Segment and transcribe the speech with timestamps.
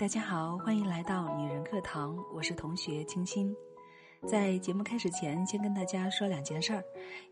[0.00, 3.54] 大家好，欢迎来到女人课堂，我是同学清新。
[4.26, 6.82] 在节目开始前，先跟大家说两件事儿。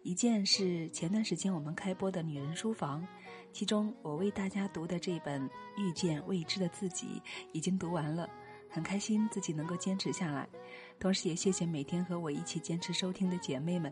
[0.02, 3.08] 一件是前段时间我们开播的女人书房，
[3.54, 5.40] 其中我为大家读的这本
[5.78, 7.22] 《遇见未知的自己》
[7.52, 8.28] 已经读完了，
[8.68, 10.46] 很开心自己能够坚持下来。
[11.00, 13.90] 同时也谢谢每天和我一起坚持收听的姐妹们，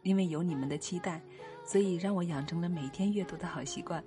[0.00, 1.20] 因为有你们的期待，
[1.62, 4.02] 所以让我养成了每天阅读的好习惯。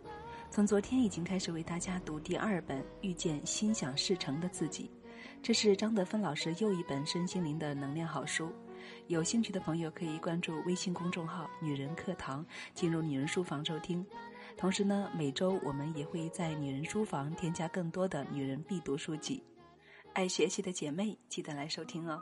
[0.52, 4.84] 从昨天已经开始为大家读第二本《遇见心想事成的自己》，
[5.42, 8.52] 这是张德芬老师又一本身心灵的能量好书。
[9.08, 12.46] 有兴趣的朋友可以关注微信公众号“女人课堂”，
[12.76, 14.06] 进入女人书房收听。
[14.58, 19.42] 同时呢，每周我们也会在女人书房添加更多的女人必读书籍。
[20.12, 22.22] 爱学习的姐妹记得来收听哦。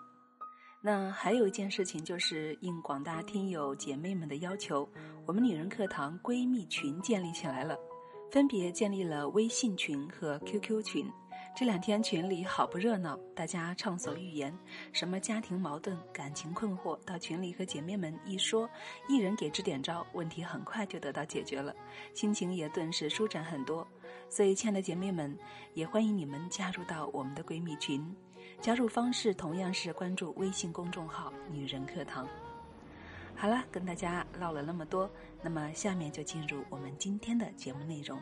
[0.81, 4.87] 那还有一件事情，就是应广大听友姐妹们的要求，
[5.25, 7.75] 我们女人课堂闺蜜群建立起来了。
[8.31, 11.11] 分别建立了微信群和 QQ 群，
[11.55, 14.55] 这两天群里好不热闹，大家畅所欲言，
[14.93, 18.69] 什么家庭矛盾、感情困惑，到群里和姐妹们一说，
[19.07, 21.75] 一人给支点招，问题很快就得到解决了，
[22.13, 23.85] 心情也顿时舒展很多。
[24.29, 25.35] 所以，亲爱的姐妹们，
[25.73, 28.15] 也欢迎你们加入到我们的闺蜜群，
[28.61, 32.27] 加入方式同样是关注微信公众号“女人课堂”。
[33.41, 35.09] 好了，跟大家唠了那么多，
[35.41, 38.21] 那么下面就进入我们今天的节目内容。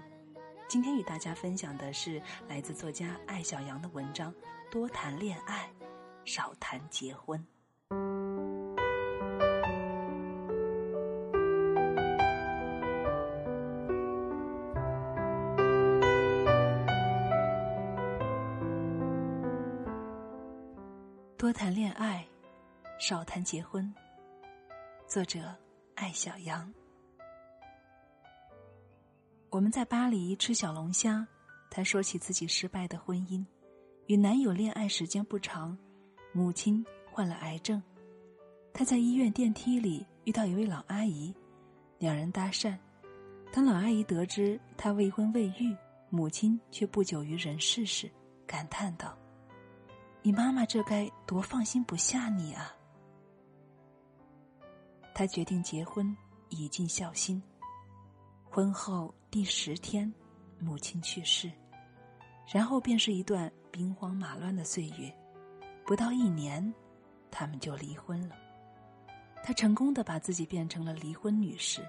[0.68, 4.32] 今天与大家分享的是来自作家艾小羊的文章：
[4.70, 5.68] 多谈恋爱，
[6.24, 7.44] 少谈结婚。
[21.36, 22.24] 多谈恋爱，
[23.00, 23.92] 少谈结婚。
[25.08, 25.56] 作者
[25.96, 26.70] 艾小羊。
[29.50, 31.26] 我们在巴黎吃小龙虾，
[31.70, 33.46] 她说起自己失败的婚姻，
[34.08, 35.78] 与男友恋爱时间不长，
[36.34, 37.82] 母亲患了癌症，
[38.74, 41.34] 她在医院电梯里遇到一位老阿姨，
[42.00, 42.78] 两人搭讪。
[43.54, 45.74] 当老阿姨得知她未婚未育，
[46.10, 48.12] 母亲却不久于人世时，
[48.46, 49.18] 感叹道
[50.22, 52.74] ：“你妈妈这该多放心不下你啊！”
[55.18, 56.16] 他决定结婚，
[56.50, 57.42] 以尽孝心。
[58.48, 60.14] 婚后第十天，
[60.60, 61.52] 母亲去世，
[62.46, 65.12] 然后便是一段兵荒马乱的岁月。
[65.88, 66.72] 不到一年，
[67.32, 68.36] 他们就离婚了。
[69.42, 71.82] 他成功的把自己变成了离婚女士。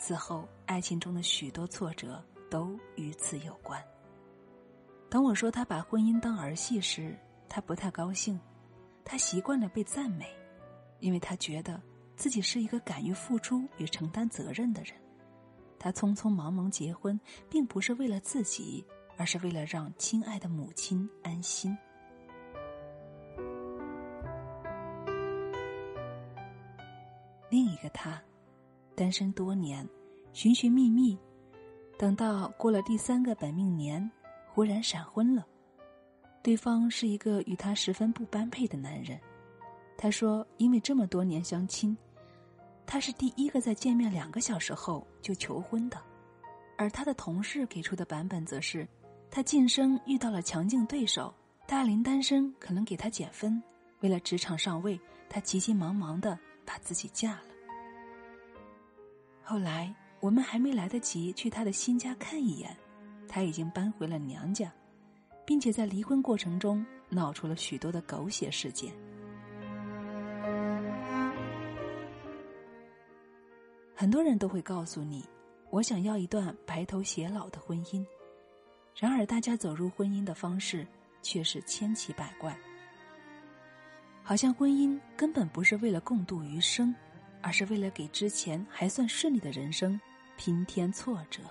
[0.00, 2.20] 此后，爱情中的许多挫折
[2.50, 3.80] 都与此有关。
[5.08, 7.16] 当我说他把婚姻当儿戏时，
[7.48, 8.40] 他不太高兴。
[9.04, 10.28] 他习惯了被赞美，
[10.98, 11.80] 因为他觉得。
[12.16, 14.94] 自己是一个敢于付出与承担责任的人，
[15.78, 17.18] 他匆匆忙忙结婚，
[17.50, 18.84] 并不是为了自己，
[19.16, 21.76] 而是为了让亲爱的母亲安心。
[27.50, 28.20] 另一个他，
[28.96, 29.88] 单身多年，
[30.32, 31.18] 寻寻觅觅，
[31.98, 34.10] 等到过了第三个本命年，
[34.52, 35.46] 忽然闪婚了。
[36.42, 39.18] 对方是一个与他十分不般配的男人。
[39.96, 41.96] 他说：“因为这么多年相亲，
[42.84, 45.96] 他是第一个在见面两个小时后就求婚的，
[46.76, 48.86] 而他的同事给出的版本则是，
[49.30, 51.32] 他晋升遇到了强劲对手，
[51.66, 53.62] 大龄单身可能给他减分，
[54.00, 57.42] 为了职场上位，他急急忙忙的把自己嫁了。
[59.42, 62.76] 后来我们还没来得及去他的新家看一眼，
[63.28, 64.70] 他已经搬回了娘家，
[65.46, 68.92] 并且在离婚过程中闹出了许多的狗血事件。”
[73.96, 75.24] 很多人都会告诉你，
[75.70, 78.04] 我想要一段白头偕老的婚姻。
[78.96, 80.86] 然而，大家走入婚姻的方式
[81.22, 82.56] 却是千奇百怪。
[84.22, 86.94] 好像婚姻根本不是为了共度余生，
[87.40, 90.00] 而是为了给之前还算顺利的人生
[90.36, 91.42] 平添挫折。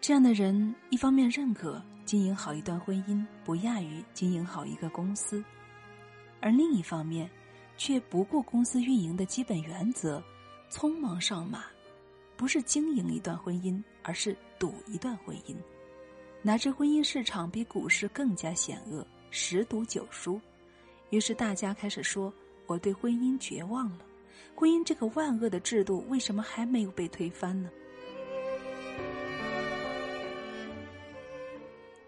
[0.00, 5.44] 这样的人，一方面认可经营好一段婚姻不亚于经营好一个公司，
[6.40, 7.28] 而另一方面。
[7.78, 10.22] 却不顾公司运营的基本原则，
[10.70, 11.64] 匆忙上马，
[12.36, 15.56] 不是经营一段婚姻，而是赌一段婚姻。
[16.42, 20.40] 哪知婚姻市场比股市更加险恶，十赌九输。
[21.10, 22.32] 于是大家开始说
[22.66, 24.00] ：“我对婚姻绝望了。
[24.54, 27.70] 婚姻这个万恶的制度，为什么还没有被推翻呢？”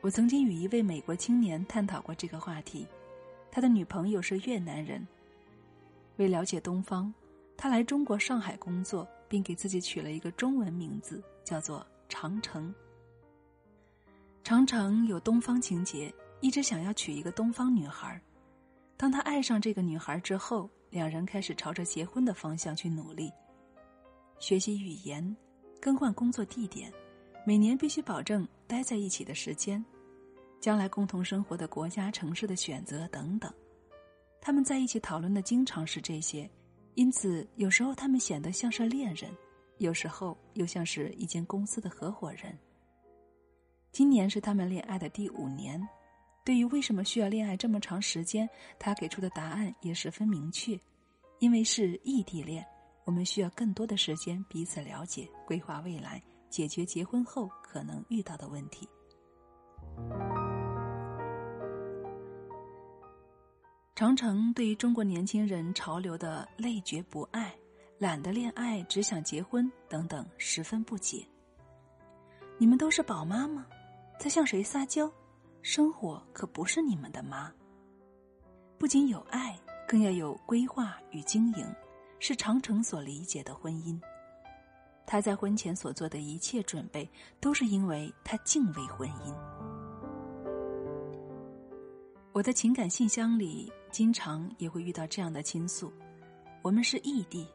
[0.02, 2.87] 我曾经与一位美国青年探讨过这个话题，
[3.50, 5.06] 他的女朋友是越南人。
[6.20, 7.11] 为了解东方，
[7.56, 12.75] 他来中国上海工作，并给自己取了一个中文名字，叫做长城。
[14.44, 18.20] 长城有东方情节，一直想要娶一个东方女孩。
[18.99, 23.32] 当他爱上这个女孩之后，两人开始朝着结婚的方向去努力，
[24.38, 25.34] 学习语言，
[25.81, 26.93] 更换工作地点，
[27.46, 29.82] 每年必须保证待在一起的时间，
[30.61, 33.50] 将来共同生活的国家、城市的选择等等。
[34.40, 36.50] 他们在一起讨论的经常是这些，
[36.94, 39.31] 因此有时候他们显得像是恋人，
[39.78, 42.56] 有时候又像是一间公司的合伙人。
[43.92, 45.81] 今年是他们恋爱的第五年。
[46.42, 48.48] 对于为什么需要恋爱这么长时间，
[48.78, 50.78] 他给出的答案也十分明确，
[51.38, 52.66] 因为是异地恋，
[53.04, 58.88] 我们需要更多的时间彼此了解，规划未来，解决结婚后可能遇到的问题。
[64.00, 67.55] 长城对于中国年轻人潮流的累觉不爱、
[67.99, 71.23] 懒得恋爱、只想结婚等等十分不解。
[72.56, 73.67] 你们都是宝妈吗？
[74.19, 75.12] 在向谁撒娇？
[75.61, 77.52] 生活可不是你们的妈。
[78.79, 79.55] 不仅有爱，
[79.87, 81.67] 更要有规划与经营，
[82.20, 84.00] 是长城所理解的婚姻。
[85.06, 87.06] 他在婚前所做的一切准备，
[87.38, 89.35] 都是因为他敬畏婚姻。
[92.32, 95.92] 我的情感信箱里，经常也会遇到这样的倾诉：
[96.62, 97.46] 我们是异地，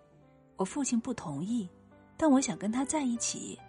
[0.57, 1.69] 我父亲不同意，
[2.17, 3.59] 但我想跟他在一起。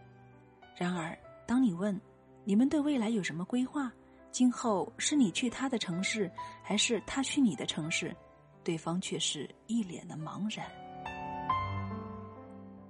[0.77, 1.17] 然而，
[1.47, 1.99] 当你问
[2.45, 3.93] 你们对未来有什么规划？
[4.31, 6.31] 今后是你去他的城市，
[6.63, 8.15] 还是他去你的城市？
[8.63, 10.67] 对方却是一脸的茫然。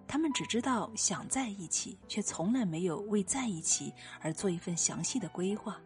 [0.09, 5.79] 他们只知道想在一起，却从来没有为在一起而做一份详细的规划。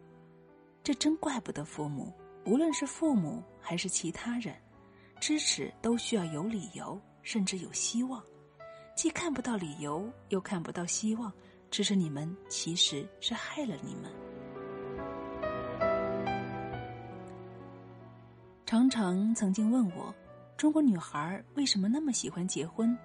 [0.81, 2.11] 这真怪不得父母，
[2.45, 4.55] 无论是父母还是其他人，
[5.19, 8.21] 支持都需要有理由，甚至有希望。
[8.95, 11.31] 既看不到理由，又看不到希望，
[11.69, 14.11] 支持你们其实是害了你们。
[18.65, 20.13] 常常曾经问我，
[20.57, 22.97] 中国女孩为什么那么喜欢结婚？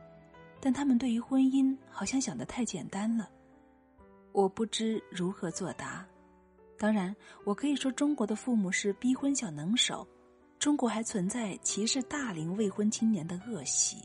[0.61, 3.29] 但他们对于婚姻好像想的太简单了，
[4.33, 6.07] 我不知如何作答。
[6.79, 7.15] 当然，
[7.45, 10.07] 我可以说中国的父母是逼婚小能手，
[10.59, 13.97] 中国还存在歧视大龄未婚青年的恶习。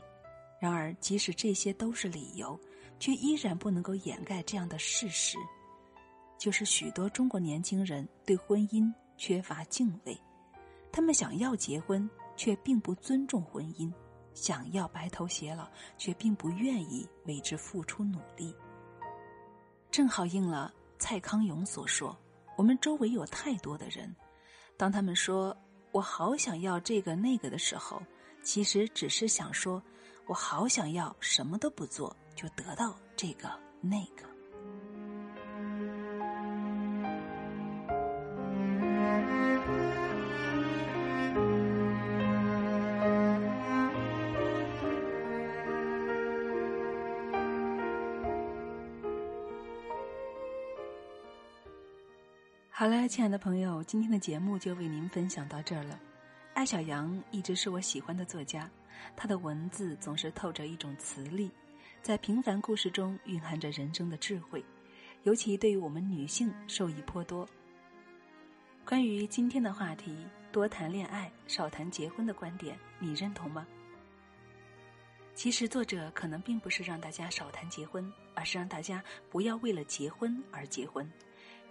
[0.58, 2.58] 然而，即使这些都是理由，
[2.98, 5.36] 却依然不能够掩盖这样的事实，
[6.38, 10.18] 就是许多中国年轻人对婚姻缺乏敬畏。
[10.90, 13.92] 他们想要结婚，却并不尊重婚姻；
[14.34, 18.54] 想要白头偕老，却并不愿意为之付出努力。
[19.90, 22.16] 正好应了蔡康永所说
[22.62, 24.14] ：“我们周围有太多的人，
[24.76, 25.56] 当他们说
[25.90, 28.00] ‘我好想要这个那个’的时候，
[28.44, 29.82] 其实只是想说
[30.28, 33.50] ‘我好想要什么都不做就得到这个
[33.80, 34.24] 那个’。”
[52.82, 56.00] 好了，亲爱的朋友，今天的节目就为您分享到这儿了。
[56.52, 58.68] 艾小羊一直是我喜欢的作家，
[59.14, 61.48] 他的文字总是透着一种磁力，
[62.02, 64.64] 在平凡故事中蕴含着人生的智慧，
[65.22, 67.48] 尤其对于我们女性受益颇多。
[68.84, 73.64] 关于今天的话题，多谈恋爱，少谈结婚的观点，你认同吗？
[75.36, 81.08] 其实作者可能并不是让大家少谈结婚，而是让大家不要为了结婚而结婚。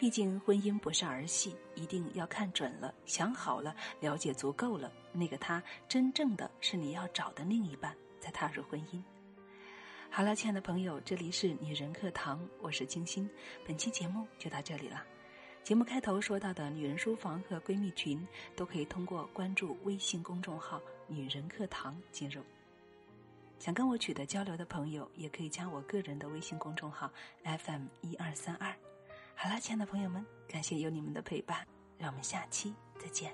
[0.02, 9.00] 毕竟婚姻不是儿戏，一定要看准了、想好了、了解足够了，那个他真正的是你要找的另一半，再踏入婚姻。
[10.10, 13.30] 好了，亲爱的朋友，这里是女人课堂，我是金星，
[13.64, 15.06] 本期节目就到这里了。
[15.64, 22.42] 节目开头说到的女人书房和闺蜜群，都可以通过关注微信公众号“女人课堂”进入。
[23.60, 27.12] 想跟我取得交流的朋友，也可以加我个人的微信公众号
[27.44, 28.76] “FM 一二三二”。
[29.44, 31.66] 好了，亲爱的朋友们，感谢有你们的陪伴，
[31.98, 33.34] 让我们下期再见。